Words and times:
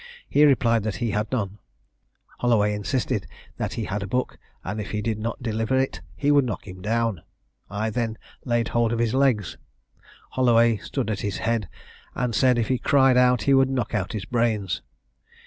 He 0.27 0.45
replied 0.45 0.81
that 0.81 0.95
he 0.95 1.11
had 1.11 1.31
none. 1.31 1.59
Holloway 2.39 2.73
insisted 2.73 3.27
that 3.57 3.73
he 3.73 3.83
had 3.83 4.01
a 4.01 4.07
book, 4.07 4.39
and 4.63 4.81
if 4.81 4.89
he 4.89 4.99
did 4.99 5.19
not 5.19 5.43
deliver 5.43 5.77
it 5.77 6.01
he 6.15 6.31
would 6.31 6.43
knock 6.43 6.67
him 6.67 6.81
down. 6.81 7.21
I 7.69 7.91
then 7.91 8.17
laid 8.43 8.69
hold 8.69 8.91
of 8.93 8.97
his 8.97 9.13
legs. 9.13 9.59
Holloway 10.31 10.77
stood 10.77 11.11
at 11.11 11.19
his 11.19 11.37
head, 11.37 11.69
and 12.15 12.33
said 12.33 12.57
if 12.57 12.67
he 12.67 12.79
cried 12.79 13.15
out 13.15 13.43
he 13.43 13.53
would 13.53 13.69
knock 13.69 13.93
out 13.93 14.13
his 14.13 14.25
brains. 14.25 14.81